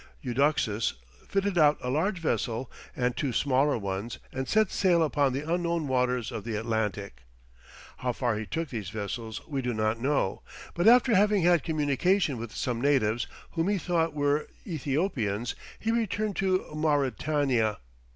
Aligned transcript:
Eudoxus 0.23 0.93
fitted 1.27 1.59
out 1.59 1.77
a 1.79 1.91
large 1.91 2.17
vessel 2.17 2.71
and 2.95 3.15
two 3.15 3.31
smaller 3.31 3.77
ones, 3.77 4.17
and 4.33 4.47
set 4.47 4.71
sail 4.71 5.03
upon 5.03 5.31
the 5.31 5.47
unknown 5.47 5.87
waters 5.87 6.31
of 6.31 6.43
the 6.43 6.55
Atlantic. 6.55 7.21
How 7.97 8.11
far 8.11 8.35
he 8.35 8.47
took 8.47 8.69
these 8.69 8.89
vessels 8.89 9.45
we 9.47 9.61
do 9.61 9.75
not 9.75 9.99
know, 10.01 10.41
but 10.73 10.87
after 10.87 11.15
having 11.15 11.43
had 11.43 11.63
communication 11.63 12.39
with 12.39 12.51
some 12.55 12.81
natives, 12.81 13.27
whom 13.51 13.67
he 13.67 13.77
thought 13.77 14.15
were 14.15 14.47
Ethiopians, 14.65 15.53
he 15.77 15.91
returned 15.91 16.35
to 16.37 16.65
Mauritania. 16.73 17.77